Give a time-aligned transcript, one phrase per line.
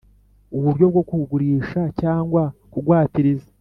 [0.57, 3.49] Uburyo bwo kugurisha cyangwa kugwatiriza